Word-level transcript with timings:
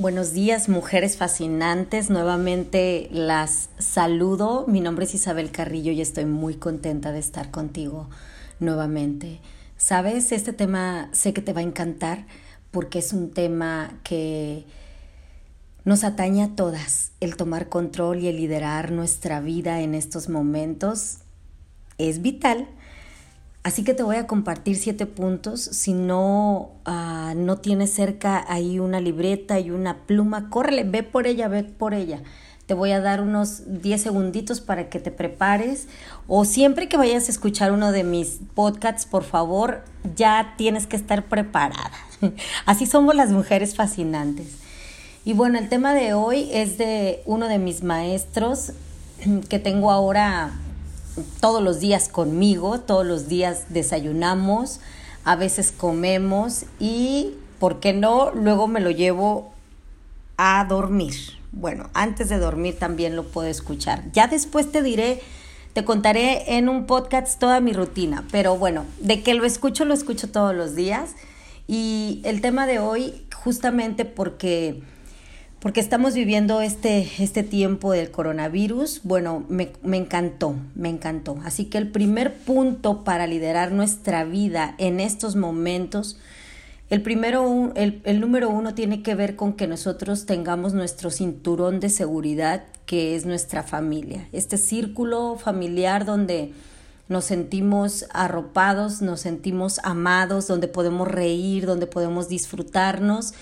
Buenos 0.00 0.32
días, 0.32 0.70
mujeres 0.70 1.18
fascinantes. 1.18 2.08
Nuevamente 2.08 3.10
las 3.12 3.68
saludo. 3.78 4.64
Mi 4.66 4.80
nombre 4.80 5.04
es 5.04 5.14
Isabel 5.14 5.50
Carrillo 5.50 5.92
y 5.92 6.00
estoy 6.00 6.24
muy 6.24 6.54
contenta 6.54 7.12
de 7.12 7.18
estar 7.18 7.50
contigo 7.50 8.08
nuevamente. 8.60 9.40
Sabes, 9.76 10.32
este 10.32 10.54
tema 10.54 11.10
sé 11.12 11.34
que 11.34 11.42
te 11.42 11.52
va 11.52 11.60
a 11.60 11.64
encantar 11.64 12.24
porque 12.70 13.00
es 13.00 13.12
un 13.12 13.30
tema 13.30 13.92
que 14.02 14.64
nos 15.84 16.02
atañe 16.02 16.44
a 16.44 16.56
todas. 16.56 17.12
El 17.20 17.36
tomar 17.36 17.68
control 17.68 18.20
y 18.20 18.28
el 18.28 18.36
liderar 18.36 18.92
nuestra 18.92 19.42
vida 19.42 19.82
en 19.82 19.94
estos 19.94 20.30
momentos 20.30 21.18
es 21.98 22.22
vital 22.22 22.68
Así 23.62 23.84
que 23.84 23.92
te 23.92 24.02
voy 24.02 24.16
a 24.16 24.26
compartir 24.26 24.76
siete 24.76 25.04
puntos. 25.04 25.60
Si 25.60 25.92
no, 25.92 26.70
uh, 26.86 27.34
no 27.36 27.58
tienes 27.58 27.92
cerca 27.92 28.44
ahí 28.48 28.78
una 28.78 29.00
libreta 29.00 29.60
y 29.60 29.70
una 29.70 29.98
pluma, 29.98 30.48
córrele, 30.48 30.84
ve 30.84 31.02
por 31.02 31.26
ella, 31.26 31.48
ve 31.48 31.64
por 31.64 31.92
ella. 31.92 32.22
Te 32.64 32.72
voy 32.72 32.92
a 32.92 33.00
dar 33.00 33.20
unos 33.20 33.82
10 33.82 34.00
segunditos 34.00 34.60
para 34.60 34.88
que 34.88 34.98
te 34.98 35.10
prepares. 35.10 35.88
O 36.26 36.44
siempre 36.44 36.88
que 36.88 36.96
vayas 36.96 37.28
a 37.28 37.32
escuchar 37.32 37.72
uno 37.72 37.92
de 37.92 38.04
mis 38.04 38.38
podcasts, 38.54 39.04
por 39.04 39.24
favor, 39.24 39.82
ya 40.16 40.54
tienes 40.56 40.86
que 40.86 40.96
estar 40.96 41.24
preparada. 41.24 41.90
Así 42.66 42.86
somos 42.86 43.14
las 43.14 43.30
mujeres 43.30 43.74
fascinantes. 43.74 44.46
Y 45.24 45.34
bueno, 45.34 45.58
el 45.58 45.68
tema 45.68 45.92
de 45.92 46.14
hoy 46.14 46.48
es 46.52 46.78
de 46.78 47.22
uno 47.26 47.48
de 47.48 47.58
mis 47.58 47.82
maestros 47.82 48.72
que 49.48 49.58
tengo 49.58 49.90
ahora 49.90 50.52
todos 51.40 51.62
los 51.62 51.80
días 51.80 52.08
conmigo, 52.08 52.80
todos 52.80 53.06
los 53.06 53.28
días 53.28 53.66
desayunamos, 53.68 54.80
a 55.24 55.36
veces 55.36 55.72
comemos 55.72 56.64
y, 56.78 57.34
¿por 57.58 57.80
qué 57.80 57.92
no? 57.92 58.30
Luego 58.32 58.68
me 58.68 58.80
lo 58.80 58.90
llevo 58.90 59.52
a 60.36 60.64
dormir. 60.68 61.14
Bueno, 61.52 61.90
antes 61.94 62.28
de 62.28 62.38
dormir 62.38 62.78
también 62.78 63.16
lo 63.16 63.24
puedo 63.24 63.48
escuchar. 63.48 64.04
Ya 64.12 64.28
después 64.28 64.70
te 64.70 64.82
diré, 64.82 65.20
te 65.72 65.84
contaré 65.84 66.56
en 66.56 66.68
un 66.68 66.86
podcast 66.86 67.38
toda 67.38 67.60
mi 67.60 67.72
rutina, 67.72 68.24
pero 68.30 68.56
bueno, 68.56 68.84
de 69.00 69.22
que 69.22 69.34
lo 69.34 69.44
escucho, 69.44 69.84
lo 69.84 69.94
escucho 69.94 70.30
todos 70.30 70.54
los 70.54 70.74
días. 70.74 71.10
Y 71.66 72.20
el 72.24 72.40
tema 72.40 72.66
de 72.66 72.78
hoy, 72.78 73.26
justamente 73.34 74.04
porque 74.04 74.82
porque 75.60 75.80
estamos 75.80 76.14
viviendo 76.14 76.62
este, 76.62 77.06
este 77.18 77.42
tiempo 77.42 77.92
del 77.92 78.10
coronavirus. 78.10 79.02
Bueno, 79.04 79.44
me, 79.48 79.72
me, 79.82 79.98
encantó, 79.98 80.56
me 80.74 80.88
encantó. 80.88 81.38
Así 81.44 81.66
que 81.66 81.76
el 81.76 81.88
primer 81.88 82.34
punto 82.34 83.04
para 83.04 83.26
liderar 83.26 83.70
nuestra 83.70 84.24
vida 84.24 84.74
en 84.78 85.00
estos 85.00 85.36
momentos, 85.36 86.18
el, 86.88 87.02
primero, 87.02 87.72
el, 87.76 88.00
el 88.04 88.20
número 88.20 88.48
uno 88.48 88.74
tiene 88.74 89.02
que 89.02 89.14
ver 89.14 89.36
con 89.36 89.52
que 89.52 89.66
nosotros 89.66 90.24
tengamos 90.24 90.72
nuestro 90.72 91.10
cinturón 91.10 91.78
de 91.78 91.90
seguridad, 91.90 92.64
que 92.86 93.14
es 93.14 93.26
nuestra 93.26 93.62
familia. 93.62 94.28
Este 94.32 94.56
círculo 94.56 95.36
familiar 95.36 96.06
donde 96.06 96.52
nos 97.08 97.26
sentimos 97.26 98.06
arropados, 98.14 99.02
nos 99.02 99.20
sentimos 99.20 99.78
amados, 99.82 100.46
donde 100.46 100.68
podemos 100.68 101.06
reír, 101.06 101.66
donde 101.66 101.86
podemos 101.86 102.28
disfrutarnos 102.28 103.34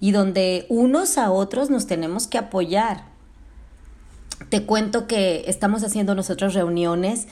y 0.00 0.12
donde 0.12 0.66
unos 0.68 1.18
a 1.18 1.30
otros 1.30 1.70
nos 1.70 1.86
tenemos 1.86 2.26
que 2.26 2.38
apoyar. 2.38 3.04
Te 4.48 4.64
cuento 4.64 5.06
que 5.06 5.44
estamos 5.46 5.82
haciendo 5.82 6.14
nosotros 6.14 6.54
reuniones 6.54 7.26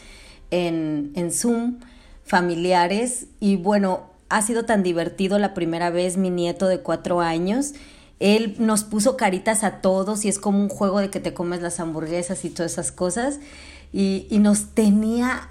en, 0.50 1.12
en 1.14 1.30
Zoom 1.32 1.80
familiares 2.24 3.26
y 3.40 3.56
bueno, 3.56 4.04
ha 4.28 4.42
sido 4.42 4.64
tan 4.64 4.82
divertido 4.82 5.38
la 5.38 5.54
primera 5.54 5.90
vez 5.90 6.16
mi 6.16 6.30
nieto 6.30 6.66
de 6.66 6.80
cuatro 6.80 7.20
años. 7.20 7.74
Él 8.20 8.56
nos 8.58 8.84
puso 8.84 9.16
caritas 9.16 9.64
a 9.64 9.80
todos 9.80 10.24
y 10.24 10.28
es 10.28 10.38
como 10.38 10.58
un 10.58 10.68
juego 10.68 11.00
de 11.00 11.10
que 11.10 11.20
te 11.20 11.34
comes 11.34 11.60
las 11.60 11.80
hamburguesas 11.80 12.44
y 12.44 12.50
todas 12.50 12.72
esas 12.72 12.90
cosas. 12.90 13.40
Y, 13.92 14.26
y 14.30 14.38
nos 14.38 14.68
tenía 14.68 15.50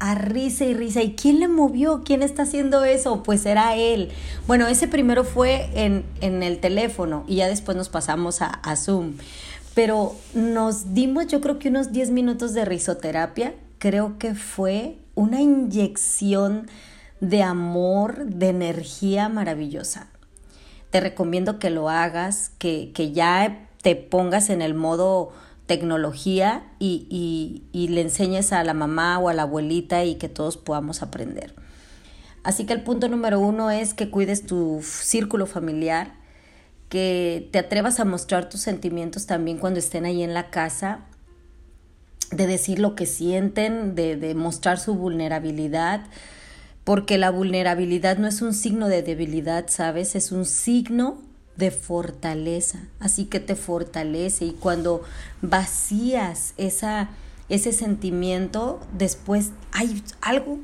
a 0.00 0.14
risa 0.14 0.64
y 0.64 0.74
risa. 0.74 1.02
¿Y 1.02 1.14
quién 1.14 1.40
le 1.40 1.48
movió? 1.48 2.02
¿Quién 2.04 2.22
está 2.22 2.42
haciendo 2.42 2.84
eso? 2.84 3.22
Pues 3.22 3.46
era 3.46 3.76
él. 3.76 4.10
Bueno, 4.46 4.66
ese 4.66 4.88
primero 4.88 5.24
fue 5.24 5.70
en, 5.74 6.04
en 6.20 6.42
el 6.42 6.58
teléfono 6.58 7.24
y 7.26 7.36
ya 7.36 7.48
después 7.48 7.76
nos 7.76 7.88
pasamos 7.88 8.40
a, 8.42 8.76
Zoom. 8.76 9.14
Pero 9.74 10.14
nos 10.34 10.94
dimos 10.94 11.26
yo 11.28 11.40
creo 11.40 11.58
que 11.58 11.68
unos 11.68 11.92
10 11.92 12.10
minutos 12.10 12.54
de 12.54 12.64
risoterapia. 12.64 13.54
Creo 13.78 14.18
que 14.18 14.34
fue 14.34 14.98
una 15.14 15.40
inyección 15.40 16.68
de 17.20 17.42
amor, 17.42 18.26
de 18.26 18.48
energía 18.48 19.28
maravillosa. 19.28 20.08
Te 20.90 21.00
recomiendo 21.00 21.58
que 21.58 21.70
lo 21.70 21.88
hagas, 21.88 22.50
que, 22.58 22.92
que 22.94 23.12
ya 23.12 23.68
te 23.82 23.94
pongas 23.94 24.50
en 24.50 24.62
el 24.62 24.74
modo 24.74 25.32
tecnología 25.68 26.64
y, 26.80 27.62
y, 27.72 27.88
le 27.88 28.00
enseñes 28.00 28.52
a 28.52 28.64
la 28.64 28.74
mamá 28.74 29.18
o 29.18 29.28
a 29.28 29.34
la 29.34 29.42
abuelita 29.42 30.02
y 30.02 30.16
que 30.16 30.28
todos 30.28 30.56
podamos 30.56 31.02
aprender. 31.02 31.54
Así 32.42 32.64
que 32.64 32.72
el 32.72 32.82
punto 32.82 33.08
número 33.08 33.38
uno 33.38 33.70
es 33.70 33.92
que 33.92 34.10
cuides 34.10 34.46
tu 34.46 34.80
círculo 34.82 35.46
familiar, 35.46 36.14
que 36.88 37.50
te 37.52 37.58
atrevas 37.58 38.00
a 38.00 38.06
mostrar 38.06 38.48
tus 38.48 38.62
sentimientos 38.62 39.26
también 39.26 39.58
cuando 39.58 39.78
estén 39.78 40.06
ahí 40.06 40.22
en 40.22 40.32
la 40.32 40.48
casa, 40.48 41.00
de 42.30 42.46
decir 42.46 42.78
lo 42.78 42.94
que 42.94 43.04
sienten, 43.04 43.94
de, 43.94 44.16
de 44.16 44.34
mostrar 44.34 44.78
su 44.78 44.94
vulnerabilidad, 44.94 46.06
porque 46.84 47.18
la 47.18 47.30
vulnerabilidad 47.30 48.16
no 48.16 48.26
es 48.26 48.40
un 48.40 48.54
signo 48.54 48.88
de 48.88 49.02
debilidad, 49.02 49.66
¿sabes? 49.68 50.14
Es 50.14 50.32
un 50.32 50.46
signo 50.46 51.27
de 51.58 51.72
fortaleza, 51.72 52.78
así 53.00 53.26
que 53.26 53.40
te 53.40 53.56
fortalece. 53.56 54.46
Y 54.46 54.52
cuando 54.52 55.02
vacías 55.42 56.54
esa, 56.56 57.10
ese 57.48 57.72
sentimiento, 57.72 58.80
después 58.96 59.50
hay 59.72 60.02
algo, 60.20 60.60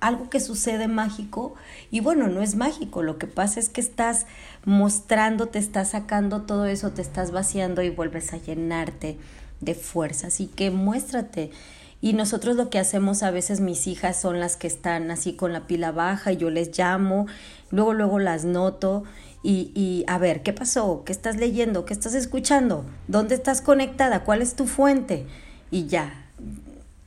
algo 0.00 0.28
que 0.28 0.40
sucede 0.40 0.88
mágico. 0.88 1.54
Y 1.92 2.00
bueno, 2.00 2.26
no 2.26 2.42
es 2.42 2.56
mágico, 2.56 3.02
lo 3.02 3.16
que 3.16 3.28
pasa 3.28 3.60
es 3.60 3.68
que 3.68 3.80
estás 3.80 4.26
mostrando, 4.64 5.46
te 5.46 5.60
estás 5.60 5.90
sacando 5.90 6.42
todo 6.42 6.66
eso, 6.66 6.90
te 6.90 7.02
estás 7.02 7.30
vaciando 7.30 7.82
y 7.82 7.90
vuelves 7.90 8.32
a 8.32 8.38
llenarte 8.38 9.16
de 9.60 9.74
fuerza, 9.74 10.26
así 10.26 10.48
que 10.48 10.72
muéstrate. 10.72 11.52
Y 12.00 12.12
nosotros 12.12 12.56
lo 12.56 12.68
que 12.68 12.78
hacemos 12.78 13.22
a 13.22 13.30
veces 13.30 13.60
mis 13.60 13.86
hijas 13.86 14.20
son 14.20 14.38
las 14.40 14.56
que 14.56 14.66
están 14.66 15.10
así 15.10 15.34
con 15.34 15.54
la 15.54 15.66
pila 15.66 15.90
baja 15.90 16.32
y 16.32 16.36
yo 16.36 16.50
les 16.50 16.76
llamo, 16.76 17.26
luego 17.70 17.94
luego 17.94 18.18
las 18.18 18.44
noto 18.44 19.04
y, 19.44 19.70
y, 19.74 20.04
a 20.08 20.16
ver, 20.16 20.42
¿qué 20.42 20.54
pasó? 20.54 21.02
¿Qué 21.04 21.12
estás 21.12 21.36
leyendo? 21.36 21.84
¿Qué 21.84 21.92
estás 21.92 22.14
escuchando? 22.14 22.86
¿Dónde 23.08 23.34
estás 23.34 23.60
conectada? 23.60 24.24
¿Cuál 24.24 24.40
es 24.40 24.56
tu 24.56 24.66
fuente? 24.66 25.26
Y 25.70 25.86
ya. 25.86 26.30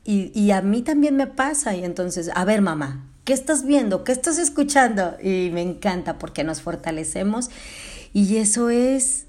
Y, 0.03 0.31
y 0.39 0.51
a 0.51 0.61
mí 0.61 0.83
también 0.83 1.15
me 1.15 1.25
pasa. 1.25 1.75
Y 1.75 1.83
entonces, 1.83 2.29
a 2.35 2.45
ver, 2.45 2.61
mamá, 2.61 3.03
¿qué 3.25 3.33
estás 3.33 3.65
viendo? 3.65 4.03
¿Qué 4.03 4.11
estás 4.11 4.37
escuchando? 4.37 5.17
Y 5.19 5.49
me 5.51 5.63
encanta 5.63 6.19
porque 6.19 6.43
nos 6.43 6.61
fortalecemos. 6.61 7.49
Y 8.13 8.37
eso 8.37 8.69
es 8.69 9.25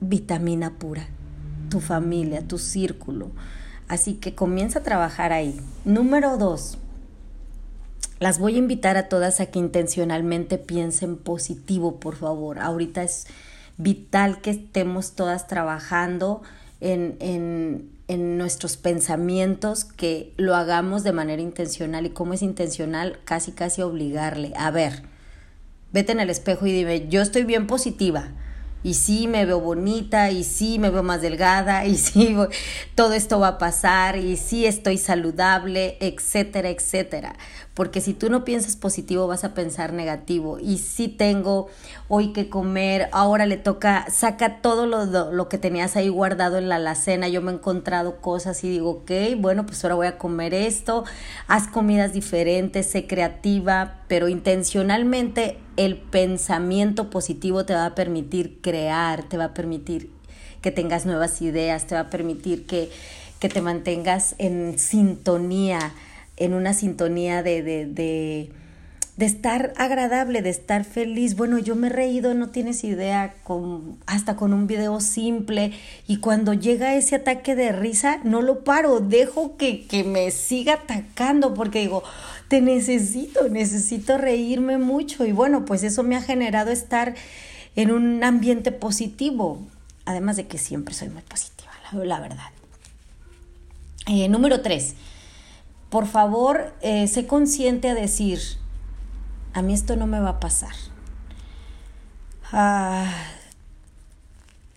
vitamina 0.00 0.78
pura. 0.78 1.08
Tu 1.70 1.80
familia, 1.80 2.46
tu 2.46 2.58
círculo. 2.58 3.30
Así 3.88 4.14
que 4.14 4.34
comienza 4.34 4.80
a 4.80 4.82
trabajar 4.82 5.32
ahí. 5.32 5.58
Número 5.86 6.36
dos 6.36 6.76
las 8.18 8.38
voy 8.38 8.56
a 8.56 8.58
invitar 8.58 8.96
a 8.96 9.08
todas 9.08 9.40
a 9.40 9.46
que 9.46 9.58
intencionalmente 9.58 10.58
piensen 10.58 11.16
positivo, 11.16 12.00
por 12.00 12.16
favor. 12.16 12.58
Ahorita 12.58 13.02
es 13.02 13.26
vital 13.78 14.40
que 14.40 14.50
estemos 14.50 15.12
todas 15.12 15.46
trabajando 15.46 16.42
en, 16.80 17.16
en, 17.20 17.90
en 18.08 18.36
nuestros 18.36 18.76
pensamientos, 18.76 19.84
que 19.84 20.34
lo 20.36 20.54
hagamos 20.54 21.02
de 21.02 21.12
manera 21.12 21.40
intencional. 21.40 22.06
¿Y 22.06 22.10
cómo 22.10 22.34
es 22.34 22.42
intencional? 22.42 23.18
Casi, 23.24 23.52
casi 23.52 23.80
obligarle. 23.80 24.52
A 24.56 24.70
ver, 24.70 25.02
vete 25.92 26.12
en 26.12 26.20
el 26.20 26.28
espejo 26.28 26.66
y 26.66 26.72
dime, 26.72 27.08
yo 27.08 27.22
estoy 27.22 27.44
bien 27.44 27.66
positiva 27.66 28.32
y 28.82 28.94
sí 28.94 29.28
me 29.28 29.44
veo 29.44 29.60
bonita 29.60 30.30
y 30.30 30.44
sí 30.44 30.78
me 30.78 30.90
veo 30.90 31.02
más 31.02 31.20
delgada 31.20 31.84
y 31.86 31.96
sí 31.98 32.36
todo 32.94 33.12
esto 33.12 33.38
va 33.40 33.48
a 33.48 33.58
pasar 33.58 34.16
y 34.16 34.36
sí 34.36 34.66
estoy 34.66 34.98
saludable, 34.98 35.96
etcétera, 36.00 36.70
etcétera. 36.70 37.34
Porque 37.74 38.00
si 38.00 38.14
tú 38.14 38.30
no 38.30 38.44
piensas 38.44 38.76
positivo 38.76 39.26
vas 39.26 39.44
a 39.44 39.54
pensar 39.54 39.92
negativo. 39.92 40.58
Y 40.58 40.78
sí 40.78 41.08
tengo 41.08 41.68
hoy 42.08 42.32
que 42.32 42.48
comer, 42.48 43.08
ahora 43.12 43.46
le 43.46 43.56
toca, 43.56 44.06
saca 44.10 44.60
todo 44.60 44.86
lo, 44.86 45.06
lo, 45.30 45.48
que 45.48 45.56
tenías 45.56 45.96
ahí 45.96 46.08
guardado 46.08 46.58
en 46.58 46.68
la 46.68 46.76
alacena, 46.76 47.28
yo 47.28 47.40
me 47.42 47.52
he 47.52 47.54
encontrado 47.54 48.20
cosas 48.20 48.62
y 48.64 48.70
digo, 48.70 48.90
ok, 48.90 49.10
bueno, 49.38 49.66
pues 49.66 49.84
ahora 49.84 49.94
voy 49.94 50.06
a 50.08 50.18
comer 50.18 50.52
esto, 50.52 51.04
haz 51.46 51.68
comidas 51.68 52.12
diferentes, 52.12 52.86
sé 52.86 53.06
creativa, 53.06 54.00
pero 54.08 54.28
intencionalmente 54.28 55.58
el 55.76 55.96
pensamiento 55.96 57.08
positivo 57.08 57.64
te 57.64 57.74
va 57.74 57.86
a 57.86 57.94
permitir 57.94 58.60
crear, 58.60 59.22
te 59.22 59.36
va 59.36 59.44
a 59.44 59.54
permitir 59.54 60.10
que 60.60 60.70
tengas 60.70 61.06
nuevas 61.06 61.40
ideas, 61.42 61.86
te 61.86 61.94
va 61.94 62.02
a 62.02 62.10
permitir 62.10 62.66
que, 62.66 62.90
que 63.38 63.48
te 63.48 63.62
mantengas 63.62 64.34
en 64.38 64.78
sintonía, 64.78 65.94
en 66.40 66.54
una 66.54 66.74
sintonía 66.74 67.44
de, 67.44 67.62
de, 67.62 67.86
de, 67.86 68.50
de 69.16 69.26
estar 69.26 69.72
agradable, 69.76 70.42
de 70.42 70.50
estar 70.50 70.84
feliz. 70.84 71.36
Bueno, 71.36 71.58
yo 71.58 71.76
me 71.76 71.86
he 71.86 71.90
reído, 71.90 72.34
no 72.34 72.48
tienes 72.48 72.82
idea, 72.82 73.34
con, 73.44 73.98
hasta 74.06 74.34
con 74.34 74.52
un 74.52 74.66
video 74.66 75.00
simple. 75.00 75.72
Y 76.08 76.16
cuando 76.16 76.54
llega 76.54 76.96
ese 76.96 77.16
ataque 77.16 77.54
de 77.54 77.70
risa, 77.70 78.18
no 78.24 78.40
lo 78.40 78.64
paro, 78.64 79.00
dejo 79.00 79.56
que, 79.58 79.86
que 79.86 80.02
me 80.02 80.30
siga 80.32 80.74
atacando 80.74 81.54
porque 81.54 81.80
digo, 81.80 82.02
te 82.48 82.62
necesito, 82.62 83.48
necesito 83.48 84.18
reírme 84.18 84.78
mucho. 84.78 85.26
Y 85.26 85.32
bueno, 85.32 85.66
pues 85.66 85.82
eso 85.82 86.02
me 86.02 86.16
ha 86.16 86.22
generado 86.22 86.70
estar 86.70 87.14
en 87.76 87.90
un 87.92 88.24
ambiente 88.24 88.72
positivo. 88.72 89.60
Además 90.06 90.36
de 90.36 90.46
que 90.46 90.58
siempre 90.58 90.94
soy 90.94 91.10
muy 91.10 91.22
positiva, 91.22 91.70
la, 91.92 92.18
verdad. 92.20 92.48
Eh, 94.06 94.28
número 94.28 94.62
tres, 94.62 94.94
por 95.90 96.06
favor, 96.06 96.72
eh, 96.80 97.06
sé 97.08 97.26
consciente 97.26 97.90
a 97.90 97.94
decir, 97.94 98.40
a 99.52 99.62
mí 99.62 99.74
esto 99.74 99.96
no 99.96 100.06
me 100.06 100.20
va 100.20 100.30
a 100.30 100.40
pasar. 100.40 100.74
Ah, 102.52 103.12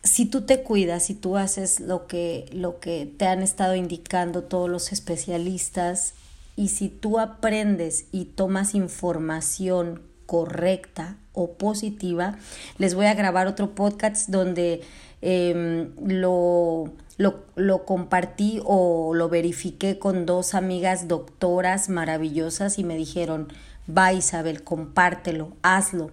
si 0.04 0.26
tú 0.26 0.42
te 0.42 0.64
cuidas, 0.64 1.04
si 1.04 1.14
tú 1.14 1.38
haces 1.38 1.80
lo 1.80 2.08
que, 2.08 2.46
lo 2.52 2.80
que 2.80 3.06
te 3.06 3.26
han 3.26 3.42
estado 3.42 3.76
indicando 3.76 4.44
todos 4.44 4.70
los 4.70 4.92
especialistas 4.92 6.14
y 6.56 6.68
si 6.70 6.90
tú 6.90 7.20
aprendes 7.20 8.06
y 8.12 8.26
tomas 8.26 8.76
información 8.76 10.02
correcta 10.26 11.18
o 11.34 11.54
positiva, 11.54 12.38
les 12.78 12.96
voy 12.96 13.06
a 13.06 13.14
grabar 13.14 13.48
otro 13.48 13.76
podcast 13.76 14.30
donde 14.30 14.82
em, 15.22 15.92
lo, 16.06 16.92
lo, 17.18 17.44
lo, 17.56 17.86
compartí 17.86 18.62
o 18.66 19.14
lo 19.14 19.30
verifiqué 19.30 20.00
con 20.00 20.26
dos 20.26 20.54
amigas 20.54 21.08
doctoras 21.08 21.90
maravillosas 21.90 22.80
y 22.80 22.84
me 22.84 22.98
dijeron, 22.98 23.50
va 23.90 24.14
Isabel, 24.14 24.64
compártelo, 24.64 25.56
hazlo. 25.62 26.12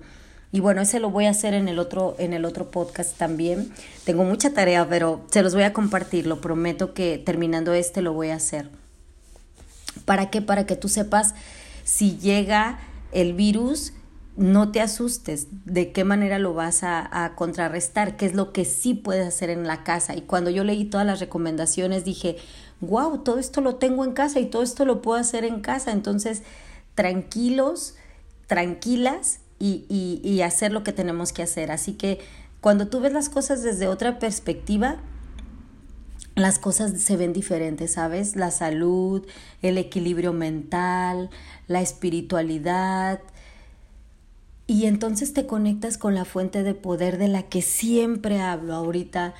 Y 0.52 0.60
bueno, 0.60 0.80
ese 0.80 0.98
lo 0.98 1.10
voy 1.10 1.26
a 1.26 1.30
hacer 1.30 1.54
en 1.54 1.68
el 1.68 1.78
otro, 1.78 2.16
en 2.18 2.32
el 2.32 2.44
otro 2.44 2.70
podcast 2.70 3.16
también. 3.16 3.72
Tengo 4.04 4.24
mucha 4.24 4.52
tarea, 4.52 4.88
pero 4.88 5.24
se 5.30 5.42
los 5.42 5.54
voy 5.54 5.62
a 5.62 5.72
compartir. 5.72 6.26
Lo 6.26 6.40
prometo 6.40 6.92
que 6.92 7.18
terminando 7.18 7.72
este 7.72 8.02
lo 8.02 8.12
voy 8.12 8.30
a 8.30 8.36
hacer. 8.36 8.68
¿Para 10.04 10.28
qué? 10.30 10.42
Para 10.42 10.66
que 10.66 10.74
tú 10.74 10.88
sepas 10.88 11.34
si 11.84 12.18
llega 12.18 12.80
el 13.12 13.32
virus, 13.32 13.92
no 14.40 14.72
te 14.72 14.80
asustes 14.80 15.48
de 15.66 15.92
qué 15.92 16.02
manera 16.02 16.38
lo 16.38 16.54
vas 16.54 16.82
a, 16.82 17.32
contrarrestar, 17.36 18.16
qué 18.16 18.24
es 18.24 18.34
lo 18.34 18.54
que 18.54 18.64
sí 18.64 18.94
puedes 18.94 19.28
hacer 19.28 19.50
en 19.50 19.66
la 19.66 19.84
casa. 19.84 20.16
Y 20.16 20.22
cuando 20.22 20.48
yo 20.48 20.64
leí 20.64 20.86
todas 20.86 21.06
las 21.06 21.20
recomendaciones 21.20 22.06
dije, 22.06 22.38
wow, 22.80 23.18
todo 23.18 23.38
esto 23.38 23.60
lo 23.60 23.76
tengo 23.76 24.02
en 24.02 24.12
casa 24.12 24.40
y 24.40 24.46
todo 24.46 24.62
esto 24.62 24.86
lo 24.86 25.02
puedo 25.02 25.20
hacer 25.20 25.44
en 25.44 25.60
casa. 25.60 25.92
Entonces, 25.92 26.42
tranquilos, 26.94 27.96
tranquilas 28.46 29.40
y, 29.58 29.84
y, 30.24 30.40
hacer 30.40 30.72
lo 30.72 30.84
que 30.84 30.94
tenemos 30.94 31.34
que 31.34 31.42
hacer. 31.42 31.70
Así 31.70 31.92
que 31.92 32.18
cuando 32.62 32.88
tú 32.88 33.00
ves 33.00 33.12
las 33.12 33.28
cosas 33.28 33.62
desde 33.62 33.88
otra 33.88 34.18
perspectiva, 34.18 35.02
las 36.34 36.58
cosas 36.58 36.98
se 36.98 37.18
ven 37.18 37.34
diferentes, 37.34 37.92
¿sabes? 37.92 38.36
La 38.36 38.50
salud, 38.50 39.26
el 39.60 39.76
equilibrio 39.76 40.32
mental, 40.32 41.28
la 41.66 41.82
espiritualidad. 41.82 43.20
Y 44.70 44.86
entonces 44.86 45.32
te 45.32 45.46
conectas 45.46 45.98
con 45.98 46.14
la 46.14 46.24
fuente 46.24 46.62
de 46.62 46.74
poder 46.74 47.18
de 47.18 47.26
la 47.26 47.42
que 47.42 47.60
siempre 47.60 48.38
hablo. 48.38 48.74
Ahorita 48.74 49.34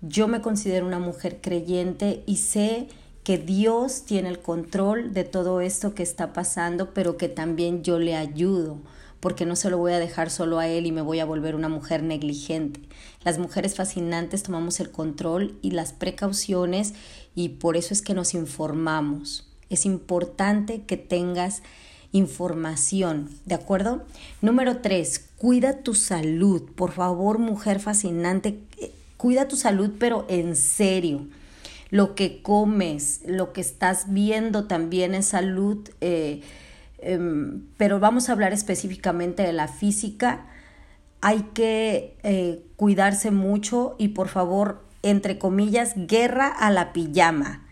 yo 0.00 0.28
me 0.28 0.40
considero 0.40 0.86
una 0.86 1.00
mujer 1.00 1.40
creyente 1.40 2.22
y 2.24 2.36
sé 2.36 2.86
que 3.24 3.36
Dios 3.36 4.04
tiene 4.04 4.28
el 4.28 4.38
control 4.38 5.12
de 5.12 5.24
todo 5.24 5.60
esto 5.60 5.92
que 5.92 6.04
está 6.04 6.32
pasando, 6.32 6.94
pero 6.94 7.16
que 7.16 7.28
también 7.28 7.82
yo 7.82 7.98
le 7.98 8.14
ayudo, 8.14 8.78
porque 9.18 9.44
no 9.44 9.56
se 9.56 9.70
lo 9.70 9.78
voy 9.78 9.92
a 9.92 9.98
dejar 9.98 10.30
solo 10.30 10.60
a 10.60 10.68
Él 10.68 10.86
y 10.86 10.92
me 10.92 11.02
voy 11.02 11.18
a 11.18 11.24
volver 11.24 11.56
una 11.56 11.68
mujer 11.68 12.04
negligente. 12.04 12.78
Las 13.24 13.40
mujeres 13.40 13.74
fascinantes 13.74 14.44
tomamos 14.44 14.78
el 14.78 14.92
control 14.92 15.58
y 15.62 15.72
las 15.72 15.94
precauciones 15.94 16.94
y 17.34 17.48
por 17.48 17.76
eso 17.76 17.92
es 17.92 18.02
que 18.02 18.14
nos 18.14 18.34
informamos. 18.34 19.48
Es 19.68 19.84
importante 19.84 20.84
que 20.84 20.96
tengas 20.96 21.64
información, 22.16 23.30
¿de 23.44 23.54
acuerdo? 23.54 24.04
Número 24.40 24.78
tres, 24.78 25.28
cuida 25.36 25.82
tu 25.82 25.94
salud. 25.94 26.62
Por 26.74 26.92
favor, 26.92 27.38
mujer 27.38 27.80
fascinante, 27.80 28.60
eh, 28.78 28.92
cuida 29.16 29.48
tu 29.48 29.56
salud, 29.56 29.92
pero 29.98 30.24
en 30.28 30.56
serio 30.56 31.26
lo 31.90 32.14
que 32.14 32.42
comes, 32.42 33.20
lo 33.26 33.52
que 33.52 33.60
estás 33.60 34.12
viendo 34.12 34.66
también 34.66 35.14
es 35.14 35.26
salud, 35.26 35.88
eh, 36.00 36.42
em, 36.98 37.62
pero 37.76 38.00
vamos 38.00 38.28
a 38.28 38.32
hablar 38.32 38.52
específicamente 38.52 39.42
de 39.42 39.52
la 39.52 39.68
física. 39.68 40.46
Hay 41.20 41.42
que 41.54 42.16
eh, 42.22 42.62
cuidarse 42.76 43.30
mucho 43.30 43.94
y 43.98 44.08
por 44.08 44.28
favor, 44.28 44.84
entre 45.02 45.38
comillas, 45.38 45.94
guerra 45.96 46.48
a 46.48 46.70
la 46.70 46.92
pijama. 46.92 47.65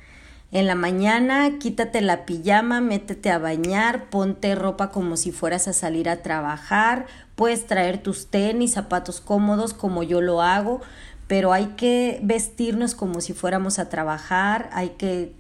En 0.55 0.69
la 0.69 0.77
mañana 0.77 1.59
quítate 1.59 2.01
la 2.01 2.25
pijama, 2.25 2.81
métete 2.81 3.29
a 3.33 3.39
bañar, 3.39 4.09
ponte 4.09 4.55
ropa 4.55 4.93
como 4.93 5.17
si 5.17 5.33
fueras 5.33 5.67
a 5.67 5.73
salir 5.73 6.09
a 6.09 6.23
trabajar, 6.23 7.07
puedes 7.35 7.67
traer 7.67 8.01
tus 8.01 8.29
tenis, 8.29 8.75
zapatos 8.75 9.21
cómodos 9.21 9.75
como 9.75 10.05
yo 10.05 10.21
lo 10.21 10.43
hago, 10.43 10.81
pero 11.27 11.53
hay 11.53 11.75
que 11.77 12.21
vestirnos 12.23 12.95
como 12.95 13.21
si 13.21 13.33
fuéramos 13.33 13.81
a 13.81 13.89
trabajar, 13.89 14.71
hay 14.73 14.91
que 14.91 15.33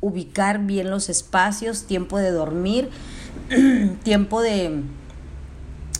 ubicar 0.00 0.60
bien 0.60 0.88
los 0.88 1.10
espacios, 1.10 1.82
tiempo 1.82 2.16
de 2.16 2.30
dormir, 2.30 2.88
tiempo 4.02 4.40
de 4.40 4.80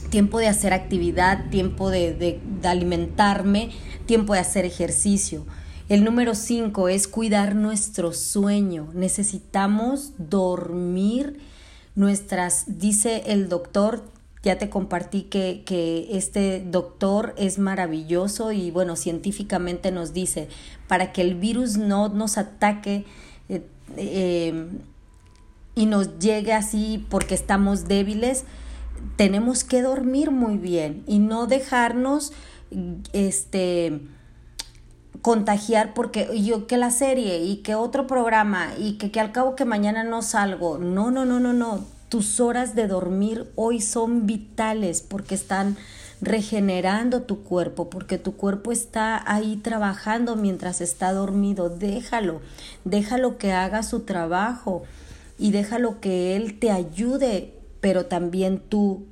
tiempo 0.08 0.38
de 0.38 0.48
hacer 0.48 0.72
actividad, 0.72 1.50
tiempo 1.50 1.90
de, 1.90 2.14
de, 2.14 2.40
de 2.62 2.68
alimentarme, 2.68 3.72
tiempo 4.06 4.32
de 4.32 4.38
hacer 4.38 4.64
ejercicio. 4.64 5.44
El 5.88 6.02
número 6.02 6.34
cinco 6.34 6.88
es 6.88 7.06
cuidar 7.06 7.54
nuestro 7.54 8.12
sueño. 8.12 8.88
Necesitamos 8.94 10.12
dormir 10.16 11.40
nuestras, 11.94 12.78
dice 12.78 13.24
el 13.26 13.50
doctor, 13.50 14.02
ya 14.42 14.56
te 14.56 14.70
compartí 14.70 15.22
que, 15.22 15.62
que, 15.66 16.08
este 16.16 16.64
doctor 16.64 17.34
es 17.36 17.58
maravilloso 17.58 18.52
y 18.52 18.70
bueno, 18.70 18.96
científicamente 18.96 19.90
nos 19.90 20.14
dice, 20.14 20.48
para 20.88 21.12
que 21.12 21.20
el 21.20 21.34
virus 21.34 21.76
no 21.76 22.08
nos 22.08 22.38
ataque 22.38 23.04
eh, 23.50 23.66
eh, 23.96 24.68
y 25.74 25.86
nos 25.86 26.18
llegue 26.18 26.54
así 26.54 27.04
porque 27.10 27.34
estamos 27.34 27.88
débiles, 27.88 28.44
tenemos 29.16 29.64
que 29.64 29.82
dormir 29.82 30.30
muy 30.30 30.56
bien 30.56 31.04
y 31.06 31.18
no 31.18 31.46
dejarnos 31.46 32.32
este 33.12 34.00
contagiar 35.24 35.94
porque 35.94 36.38
yo 36.38 36.66
que 36.66 36.76
la 36.76 36.90
serie 36.90 37.38
y 37.38 37.62
que 37.62 37.74
otro 37.74 38.06
programa 38.06 38.74
y 38.78 38.98
que, 38.98 39.18
al 39.18 39.32
cabo 39.32 39.56
que 39.56 39.64
mañana 39.64 40.04
no 40.04 40.20
salgo. 40.20 40.76
No, 40.76 41.10
no, 41.10 41.24
no, 41.24 41.40
no, 41.40 41.54
no 41.54 41.82
tus 42.10 42.40
horas 42.40 42.74
de 42.74 42.88
dormir 42.88 43.50
hoy 43.56 43.80
son 43.80 44.26
vitales 44.26 45.00
porque 45.00 45.34
están 45.34 45.78
regenerando 46.20 47.22
tu 47.22 47.42
cuerpo, 47.42 47.88
porque 47.88 48.18
tu 48.18 48.36
cuerpo 48.36 48.70
está 48.70 49.24
ahí 49.26 49.56
trabajando 49.56 50.36
mientras 50.36 50.82
está 50.82 51.14
dormido. 51.14 51.70
Déjalo, 51.70 52.42
déjalo 52.84 53.38
que 53.38 53.52
haga 53.52 53.82
su 53.82 54.00
trabajo 54.00 54.82
y 55.38 55.52
déjalo 55.52 56.02
que 56.02 56.36
él 56.36 56.58
te 56.58 56.70
ayude, 56.70 57.54
pero 57.80 58.04
también 58.04 58.60
tú 58.60 59.06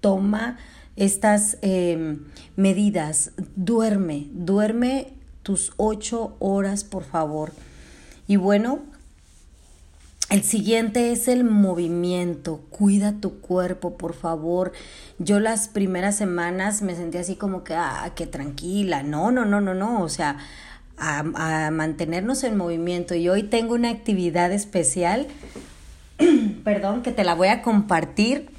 toma 0.00 0.56
estas 0.96 1.58
em, 1.60 2.24
medidas. 2.56 3.32
Duerme, 3.54 4.28
duerme 4.32 5.17
tus 5.48 5.72
ocho 5.78 6.36
horas, 6.40 6.84
por 6.84 7.04
favor. 7.04 7.52
Y 8.26 8.36
bueno, 8.36 8.80
el 10.28 10.42
siguiente 10.42 11.10
es 11.10 11.26
el 11.26 11.42
movimiento. 11.42 12.60
Cuida 12.68 13.14
tu 13.14 13.40
cuerpo, 13.40 13.96
por 13.96 14.12
favor. 14.12 14.72
Yo 15.18 15.40
las 15.40 15.68
primeras 15.68 16.16
semanas 16.16 16.82
me 16.82 16.94
sentí 16.94 17.16
así 17.16 17.34
como 17.34 17.64
que, 17.64 17.72
ah, 17.72 18.12
tranquila. 18.30 19.02
No, 19.02 19.30
no, 19.30 19.46
no, 19.46 19.62
no, 19.62 19.72
no. 19.72 20.02
O 20.02 20.10
sea, 20.10 20.36
a, 20.98 21.20
a 21.20 21.70
mantenernos 21.70 22.44
en 22.44 22.58
movimiento. 22.58 23.14
Y 23.14 23.30
hoy 23.30 23.42
tengo 23.42 23.72
una 23.72 23.88
actividad 23.88 24.52
especial, 24.52 25.28
perdón, 26.62 27.00
que 27.00 27.12
te 27.12 27.24
la 27.24 27.34
voy 27.34 27.48
a 27.48 27.62
compartir. 27.62 28.50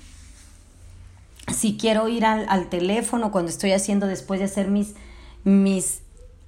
Si 1.56 1.78
quiero 1.78 2.08
ir 2.08 2.26
al, 2.26 2.48
al 2.50 2.68
teléfono 2.68 3.32
cuando 3.32 3.52
estoy 3.52 3.74
haciendo 3.74 4.08
después 4.08 4.40
de 4.40 4.48
hacer 4.48 4.70
mis, 4.70 4.96
mis 5.44 6.02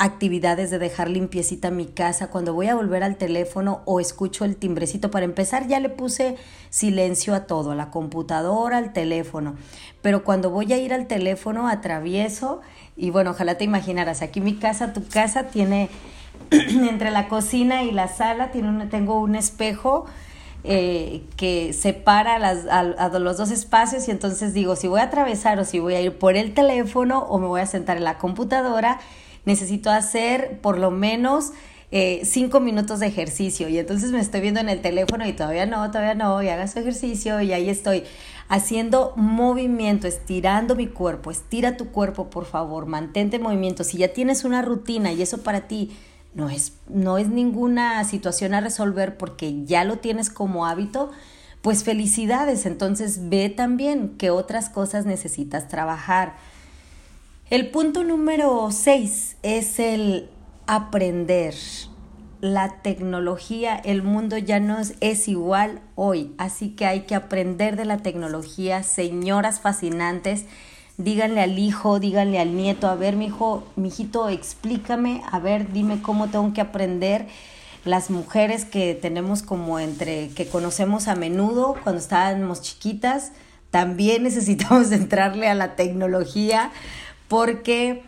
actividades 0.04 0.72
de 0.72 0.80
dejar 0.80 1.12
limpiecita 1.12 1.70
mi 1.70 1.86
casa, 1.86 2.32
cuando 2.32 2.56
voy 2.56 2.68
a 2.68 2.76
volver 2.76 3.04
al 3.04 3.18
teléfono 3.18 3.82
o 3.86 4.00
escucho 4.00 4.46
el 4.46 4.56
timbrecito, 4.56 5.12
para 5.12 5.26
empezar 5.26 5.68
ya 5.68 5.80
le 5.80 5.90
puse 5.90 6.38
silencio 6.72 7.36
a 7.36 7.42
todo, 7.42 7.72
a 7.72 7.76
la 7.76 7.92
computadora, 7.92 8.78
al 8.80 8.94
teléfono, 8.94 9.56
pero 10.02 10.24
cuando 10.24 10.50
voy 10.50 10.74
a 10.74 10.78
ir 10.80 10.92
al 10.92 11.06
teléfono 11.06 11.68
atravieso 11.68 12.62
y 12.98 13.12
bueno, 13.12 13.30
ojalá 13.32 13.60
te 13.60 13.64
imaginaras, 13.64 14.24
aquí 14.24 14.42
mi 14.42 14.56
casa, 14.56 14.92
tu 14.92 15.08
casa 15.08 15.50
tiene 15.50 15.90
entre 16.50 17.12
la 17.12 17.28
cocina 17.28 17.84
y 17.84 17.92
la 17.92 18.08
sala, 18.08 18.50
tiene 18.50 18.88
tengo 18.88 19.20
un 19.20 19.36
espejo 19.36 20.08
eh, 20.64 21.24
que 21.38 21.74
separa 21.74 22.40
las, 22.40 22.66
a, 22.66 23.10
los 23.20 23.38
dos 23.38 23.52
espacios 23.52 24.08
y 24.08 24.12
entonces 24.12 24.56
digo, 24.56 24.76
si 24.76 24.88
voy 24.88 25.02
a 25.02 25.04
atravesar 25.04 25.60
o 25.60 25.66
si 25.66 25.78
voy 25.78 25.94
a 25.94 26.02
ir 26.02 26.18
por 26.18 26.36
el 26.36 26.56
teléfono 26.56 27.20
o 27.20 27.38
me 27.38 27.46
voy 27.46 27.62
a 27.62 27.68
sentar 27.68 27.98
en 27.98 28.04
la 28.04 28.18
computadora, 28.18 29.00
necesito 29.46 29.90
hacer 29.90 30.60
por 30.62 30.78
lo 30.78 30.92
menos 30.92 31.52
eh, 31.94 32.22
cinco 32.24 32.62
minutos 32.62 33.02
de 33.02 33.08
ejercicio. 33.08 33.68
Y 33.68 33.78
entonces 33.78 34.12
me 34.12 34.20
estoy 34.22 34.40
viendo 34.40 34.62
en 34.62 34.70
el 34.70 34.82
teléfono 34.82 35.28
y 35.28 35.34
todavía 35.34 35.66
no, 35.66 35.90
todavía 35.92 36.16
no, 36.16 36.42
y 36.42 36.48
haga 36.48 36.68
su 36.68 36.80
ejercicio 36.80 37.42
y 37.42 37.52
ahí 37.52 37.70
estoy. 37.70 38.04
Haciendo 38.48 39.14
movimiento, 39.16 40.08
estirando 40.08 40.76
mi 40.76 40.88
cuerpo, 40.88 41.32
estira 41.32 41.78
tu 41.78 41.88
cuerpo 41.88 42.30
por 42.30 42.46
favor, 42.46 42.86
mantente 42.86 43.38
en 43.38 43.44
movimiento, 43.44 43.84
si 43.86 43.98
ya 43.98 44.14
tienes 44.14 44.44
una 44.44 44.62
rutina 44.62 45.12
y 45.14 45.22
eso 45.22 45.42
para 45.42 45.68
ti 45.68 45.92
no 46.34 46.50
es, 46.50 46.74
no 46.88 47.18
es 47.18 47.30
ninguna 47.30 48.04
situación 48.04 48.54
a 48.54 48.62
resolver 48.62 49.18
porque 49.18 49.64
ya 49.66 49.84
lo 49.84 50.00
tienes 50.00 50.30
como 50.30 50.66
hábito, 50.66 51.12
pues 51.62 51.84
felicidades, 51.84 52.66
entonces 52.66 53.30
ve 53.30 53.50
también 53.50 54.16
qué 54.18 54.32
otras 54.32 54.70
cosas 54.70 55.06
necesitas 55.06 55.68
trabajar. 55.68 56.36
El 57.52 57.70
punto 57.70 58.06
número 58.06 58.70
6 58.72 59.36
es 59.44 59.78
el 59.80 60.30
aprender. 60.68 61.54
La 62.40 62.82
tecnología, 62.82 63.76
el 63.76 64.04
mundo 64.04 64.38
ya 64.38 64.62
no 64.62 64.78
es 65.02 65.28
igual 65.28 65.82
hoy, 65.96 66.34
así 66.38 66.70
que 66.70 66.86
hay 66.86 67.02
que 67.02 67.14
aprender 67.14 67.76
de 67.76 67.84
la 67.84 67.98
tecnología, 67.98 68.84
señoras 68.84 69.60
fascinantes 69.60 70.46
díganle 70.98 71.42
al 71.42 71.60
hijo, 71.60 72.00
díganle 72.00 72.40
al 72.40 72.56
nieto, 72.56 72.88
a 72.88 72.96
ver, 72.96 73.18
mi 73.18 73.26
hijo, 73.26 73.66
mi 73.76 73.90
hijito, 73.90 74.30
explícame, 74.30 75.22
a 75.30 75.40
ver, 75.40 75.74
dime 75.74 76.02
cómo 76.02 76.30
tengo 76.30 76.54
que 76.54 76.62
aprender. 76.62 77.28
Las 77.84 78.12
mujeres 78.12 78.64
que 78.64 78.94
tenemos 78.94 79.44
como 79.44 79.78
entre, 79.78 80.30
que 80.30 80.48
conocemos 80.48 81.10
a 81.10 81.16
menudo 81.16 81.76
cuando 81.84 82.00
estábamos 82.00 82.62
chiquitas, 82.62 83.34
también 83.72 84.24
necesitamos 84.24 84.90
entrarle 84.94 85.50
a 85.50 85.56
la 85.56 85.76
tecnología 85.76 86.72
porque 87.32 88.04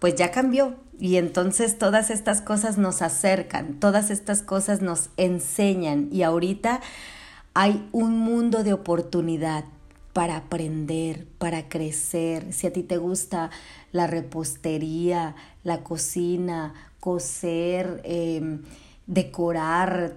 pues 0.00 0.16
ya 0.16 0.32
cambió 0.32 0.74
y 0.98 1.14
entonces 1.18 1.78
todas 1.78 2.10
estas 2.10 2.40
cosas 2.40 2.76
nos 2.76 3.02
acercan, 3.02 3.78
todas 3.78 4.10
estas 4.10 4.42
cosas 4.42 4.82
nos 4.82 5.10
enseñan 5.16 6.08
y 6.10 6.24
ahorita 6.24 6.80
hay 7.54 7.88
un 7.92 8.18
mundo 8.18 8.64
de 8.64 8.72
oportunidad 8.72 9.64
para 10.12 10.34
aprender, 10.34 11.28
para 11.38 11.68
crecer. 11.68 12.52
Si 12.52 12.66
a 12.66 12.72
ti 12.72 12.82
te 12.82 12.96
gusta 12.96 13.50
la 13.92 14.08
repostería, 14.08 15.36
la 15.62 15.84
cocina, 15.84 16.74
coser, 16.98 18.00
em, 18.02 18.62
decorar, 19.06 20.16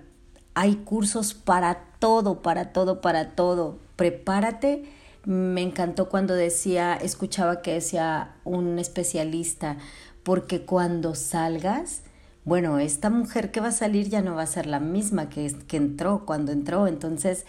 hay 0.56 0.78
cursos 0.78 1.36
para 1.36 1.84
todo, 2.00 2.42
para 2.42 2.74
todo, 2.74 3.02
para 3.02 3.36
todo. 3.36 3.78
Prepárate. 3.98 4.97
Me 5.28 5.62
encantó 5.62 6.10
cuando 6.10 6.34
decía, 6.34 6.96
escuchaba 6.96 7.62
que 7.62 7.74
decía 7.74 8.38
un 8.44 8.80
especialista, 8.80 9.78
porque 10.24 10.62
cuando 10.62 11.14
salgas, 11.16 12.02
bueno, 12.46 12.80
esta 12.80 13.10
mujer 13.10 13.52
que 13.52 13.60
va 13.60 13.68
a 13.68 13.72
salir 13.72 14.10
ya 14.10 14.22
no 14.22 14.36
va 14.36 14.42
a 14.44 14.48
ser 14.48 14.66
la 14.66 14.80
misma 14.80 15.30
que, 15.30 15.54
que 15.68 15.78
entró 15.78 16.26
cuando 16.26 16.52
entró. 16.52 16.88
Entonces, 16.88 17.46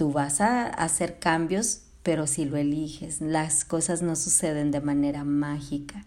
Tú 0.00 0.12
vas 0.12 0.40
a 0.40 0.66
hacer 0.66 1.18
cambios, 1.18 1.82
pero 2.02 2.26
si 2.26 2.46
lo 2.46 2.56
eliges, 2.56 3.20
las 3.20 3.66
cosas 3.66 4.00
no 4.00 4.16
suceden 4.16 4.70
de 4.70 4.80
manera 4.80 5.24
mágica. 5.24 6.06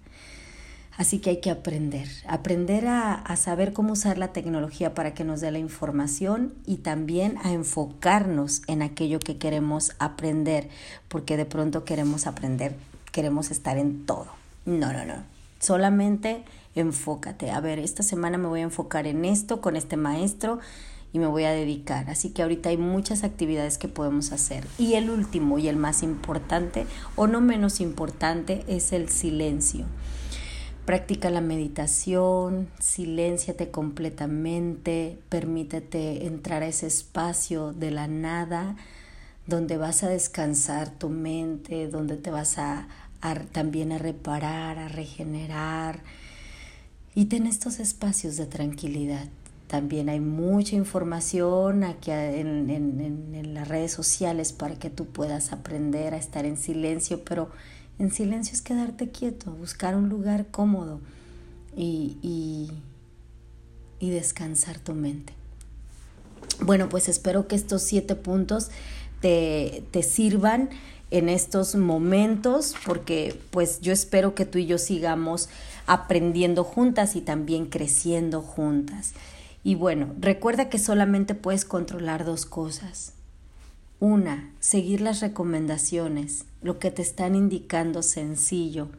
Así 0.96 1.18
que 1.20 1.32
hay 1.32 1.38
que 1.38 1.50
aprender, 1.50 2.08
aprender 2.28 2.88
a, 2.88 3.36
saber 3.36 3.74
cómo 3.74 3.94
usar 3.94 4.20
la 4.20 4.32
tecnología 4.32 4.94
para 4.94 5.16
que 5.16 5.24
nos 5.24 5.42
dé 5.42 5.50
la 5.52 5.58
información 5.58 6.54
y 6.68 6.78
también 6.78 7.38
a 7.44 7.52
enfocarnos 7.52 8.62
en 8.68 8.84
aquello 8.84 9.20
que 9.20 9.38
queremos 9.38 9.94
aprender, 9.98 10.70
porque 11.08 11.36
de 11.36 11.46
pronto 11.46 11.84
queremos 11.84 12.28
aprender, 12.28 12.76
queremos 13.12 13.50
estar 13.50 13.80
en 13.80 14.06
todo. 14.06 14.28
No, 14.66 14.94
no, 14.94 15.04
no. 15.04 15.16
Solamente 15.60 16.44
enfócate. 16.76 17.50
A 17.50 17.60
ver, 17.60 17.80
esta 17.80 18.04
semana 18.04 18.38
me 18.38 18.48
voy 18.48 18.60
a 18.60 18.64
enfocar 18.64 19.08
en 19.08 19.26
esto 19.26 19.62
con 19.62 19.76
este 19.76 19.98
maestro 19.98 20.60
y 21.12 21.20
me 21.20 21.28
voy 21.28 21.46
a 21.46 21.52
dedicar. 21.52 22.10
Así 22.10 22.30
que 22.30 22.44
ahorita 22.44 22.70
hay 22.70 22.78
muchas 22.78 23.24
actividades 23.24 23.80
que 23.80 23.88
podemos 23.88 24.32
hacer. 24.32 24.68
Y 24.78 24.94
el 24.94 25.10
último 25.10 25.58
y 25.58 25.70
el 25.70 25.78
más 25.78 26.04
importante, 26.04 26.86
o 27.16 27.26
no 27.26 27.42
menos 27.42 27.80
importante, 27.80 28.64
es 28.68 28.94
el 28.94 29.10
silencio. 29.10 29.86
Practica 30.86 31.30
la 31.30 31.40
meditación, 31.40 32.68
silénciate 32.78 33.72
completamente, 33.72 35.18
permítete 35.30 36.26
entrar 36.26 36.62
a 36.62 36.68
ese 36.68 36.88
espacio 36.88 37.72
de 37.72 37.90
la 37.90 38.08
nada 38.08 38.76
donde 39.48 39.78
vas 39.78 40.04
a 40.04 40.10
descansar 40.10 40.90
tu 40.90 41.08
mente, 41.08 41.88
donde 41.88 42.18
te 42.18 42.32
vas 42.32 42.58
a, 42.58 42.90
también 43.54 43.94
a 43.94 43.98
reparar, 43.98 44.78
a 44.78 44.90
regenerar. 44.90 46.02
Y 47.16 47.26
ten 47.26 47.48
estos 47.48 47.80
espacios 47.80 48.36
de 48.36 48.46
tranquilidad. 48.46 49.28
También 49.68 50.10
hay 50.10 50.20
mucha 50.20 50.76
información 50.76 51.86
aquí 51.86 52.12
en, 52.12 52.70
en, 52.70 53.54
las 53.54 53.68
redes 53.68 53.92
sociales 53.92 54.52
para 54.52 54.76
que 54.76 54.90
tú 54.90 55.06
puedas 55.06 55.54
aprender 55.54 56.14
a 56.14 56.18
estar 56.18 56.46
en 56.46 56.58
silencio, 56.58 57.24
pero 57.24 57.50
en 58.04 58.12
silencio 58.12 58.54
es 58.54 58.62
quedarte 58.62 59.10
quieto, 59.10 59.52
buscar 59.52 59.96
un 59.96 60.10
lugar 60.10 60.48
cómodo 60.52 61.00
y, 61.76 62.18
y, 62.22 62.72
y 64.00 64.10
descansar 64.10 64.78
tu 64.78 64.94
mente. 64.94 65.34
Bueno, 66.60 66.90
pues 66.90 67.08
espero 67.08 67.48
que 67.48 67.56
estos 67.56 67.82
siete 67.82 68.16
puntos 68.16 68.72
te, 69.22 69.86
te 69.92 70.04
sirvan 70.04 70.70
en 71.12 71.30
estos 71.30 71.76
momentos 71.76 72.76
porque 72.86 73.40
pues 73.52 73.80
yo 73.80 73.94
espero 73.94 74.36
que 74.36 74.46
tú 74.46 74.58
y 74.58 74.66
yo 74.66 74.78
sigamos 74.78 75.48
aprendiendo 75.88 76.66
juntas 76.66 77.16
y 77.16 77.22
también 77.22 77.68
creciendo 77.68 78.42
juntas. 78.42 79.14
Y 79.64 79.76
bueno, 79.76 80.14
recuerda 80.20 80.68
que 80.68 80.78
solamente 80.78 81.36
puedes 81.36 81.64
controlar 81.64 82.26
dos 82.26 82.46
cosas. 82.46 83.14
Una, 84.04 84.52
seguir 84.60 85.00
las 85.00 85.22
recomendaciones, 85.22 86.44
lo 86.62 86.78
que 86.78 86.92
te 86.92 87.02
están 87.02 87.36
indicando 87.36 88.04
sencillo. 88.04 88.90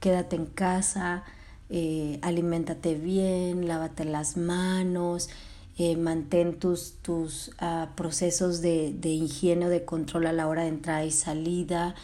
Quédate 0.00 0.36
en 0.36 0.44
casa, 0.44 1.24
eh, 1.70 2.18
aliméntate 2.20 2.94
bien, 2.94 3.66
lávate 3.66 4.04
las 4.04 4.36
manos, 4.36 5.30
eh, 5.78 5.96
mantén 5.96 6.58
tus, 6.58 6.92
tus 7.00 7.52
ah, 7.58 7.92
procesos 7.96 8.60
de, 8.60 8.92
de, 8.92 9.08
higiene 9.08 9.64
o 9.64 9.68
de 9.70 9.86
control 9.86 10.26
a 10.26 10.34
la 10.34 10.46
hora 10.46 10.64
de 10.64 10.68
entrada 10.68 11.06
y 11.06 11.10
salida. 11.10 11.94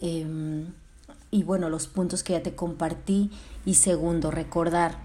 Em, 0.00 0.72
y 1.30 1.44
bueno, 1.44 1.68
los 1.68 1.86
puntos 1.86 2.24
que 2.24 2.32
ya 2.32 2.42
te 2.42 2.56
compartí. 2.56 3.30
Y 3.64 3.74
segundo, 3.74 4.32
recordar 4.32 4.98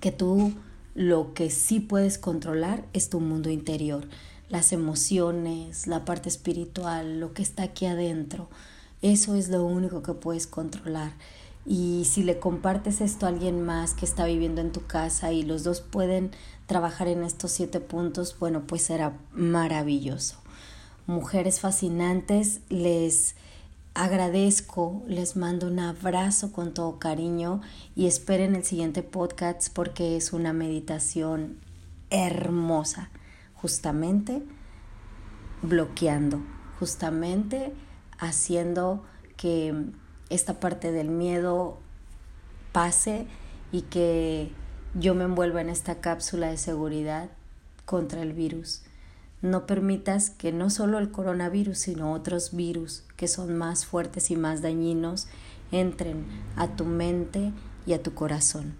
que 0.00 0.10
tú 0.10 0.52
lo 0.96 1.32
que 1.32 1.50
sí 1.50 1.78
puedes 1.78 2.18
controlar 2.18 2.84
es 2.92 3.08
tu 3.08 3.20
mundo 3.20 3.50
interior, 3.50 4.08
las 4.48 4.72
emociones, 4.72 5.86
la 5.86 6.04
parte 6.04 6.28
espiritual, 6.28 7.20
lo 7.20 7.32
que 7.32 7.42
está 7.42 7.64
aquí 7.64 7.86
adentro. 7.86 8.48
Eso 9.02 9.34
es 9.34 9.48
lo 9.48 9.64
único 9.64 10.02
que 10.02 10.14
puedes 10.14 10.46
controlar. 10.46 11.12
Y 11.66 12.06
si 12.06 12.22
le 12.22 12.38
compartes 12.38 13.00
esto 13.00 13.26
a 13.26 13.28
alguien 13.28 13.62
más 13.62 13.92
que 13.92 14.06
está 14.06 14.24
viviendo 14.24 14.60
en 14.60 14.72
tu 14.72 14.86
casa 14.86 15.32
y 15.32 15.42
los 15.42 15.64
dos 15.64 15.82
pueden 15.82 16.30
trabajar 16.66 17.08
en 17.08 17.22
estos 17.24 17.52
siete 17.52 17.80
puntos, 17.80 18.36
bueno, 18.38 18.62
pues 18.66 18.82
será 18.82 19.18
maravilloso. 19.32 20.36
Mujeres 21.06 21.60
fascinantes, 21.60 22.60
les 22.70 23.34
agradezco, 23.94 25.02
les 25.08 25.36
mando 25.36 25.66
un 25.66 25.80
abrazo 25.80 26.52
con 26.52 26.72
todo 26.72 26.98
cariño 26.98 27.60
y 27.96 28.06
esperen 28.06 28.54
el 28.54 28.64
siguiente 28.64 29.02
podcast 29.02 29.68
porque 29.72 30.16
es 30.16 30.32
una 30.32 30.52
meditación 30.52 31.58
hermosa, 32.10 33.10
justamente 33.60 34.42
bloqueando, 35.62 36.40
justamente 36.78 37.72
haciendo 38.18 39.04
que 39.36 39.74
esta 40.30 40.60
parte 40.60 40.92
del 40.92 41.08
miedo 41.08 41.78
pase 42.72 43.26
y 43.72 43.82
que 43.82 44.52
yo 44.94 45.14
me 45.14 45.24
envuelva 45.24 45.60
en 45.60 45.68
esta 45.68 46.00
cápsula 46.00 46.50
de 46.50 46.56
seguridad 46.56 47.30
contra 47.84 48.22
el 48.22 48.32
virus. 48.32 48.82
No 49.40 49.66
permitas 49.66 50.30
que 50.30 50.52
no 50.52 50.68
solo 50.68 50.98
el 50.98 51.10
coronavirus, 51.10 51.78
sino 51.78 52.12
otros 52.12 52.54
virus 52.54 53.04
que 53.16 53.28
son 53.28 53.56
más 53.56 53.86
fuertes 53.86 54.30
y 54.30 54.36
más 54.36 54.62
dañinos 54.62 55.28
entren 55.70 56.24
a 56.56 56.68
tu 56.68 56.84
mente 56.84 57.52
y 57.86 57.92
a 57.92 58.02
tu 58.02 58.14
corazón. 58.14 58.74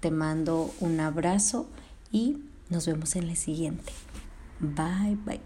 Te 0.00 0.10
mando 0.10 0.72
un 0.80 1.00
abrazo 1.00 1.66
y 2.12 2.38
nos 2.68 2.86
vemos 2.86 3.16
en 3.16 3.28
la 3.28 3.36
siguiente. 3.36 3.92
Bye 4.60 5.16
bye. 5.26 5.40